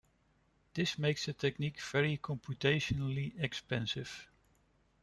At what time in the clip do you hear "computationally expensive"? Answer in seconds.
2.17-4.27